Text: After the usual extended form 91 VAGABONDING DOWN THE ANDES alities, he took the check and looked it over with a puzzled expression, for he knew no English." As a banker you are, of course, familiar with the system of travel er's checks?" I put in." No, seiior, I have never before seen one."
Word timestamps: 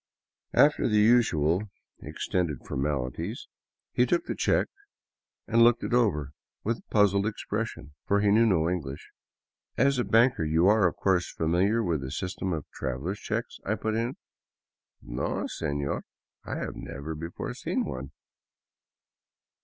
After 0.55 0.87
the 0.87 0.97
usual 0.97 1.69
extended 2.01 2.65
form 2.65 2.81
91 2.81 2.81
VAGABONDING 2.81 3.05
DOWN 3.05 3.11
THE 3.13 3.25
ANDES 3.27 3.47
alities, 3.51 3.93
he 3.93 4.05
took 4.07 4.25
the 4.25 4.35
check 4.35 4.67
and 5.45 5.61
looked 5.61 5.83
it 5.83 5.93
over 5.93 6.31
with 6.63 6.79
a 6.79 6.89
puzzled 6.89 7.27
expression, 7.27 7.93
for 8.07 8.19
he 8.19 8.31
knew 8.31 8.47
no 8.47 8.67
English." 8.67 9.11
As 9.77 9.99
a 9.99 10.03
banker 10.03 10.43
you 10.43 10.65
are, 10.65 10.87
of 10.87 10.95
course, 10.95 11.31
familiar 11.31 11.83
with 11.83 12.01
the 12.01 12.09
system 12.09 12.51
of 12.51 12.65
travel 12.71 13.09
er's 13.09 13.19
checks?" 13.19 13.59
I 13.63 13.75
put 13.75 13.93
in." 13.93 14.15
No, 15.03 15.43
seiior, 15.45 16.01
I 16.45 16.55
have 16.55 16.75
never 16.75 17.13
before 17.13 17.53
seen 17.53 17.85
one." 17.85 18.09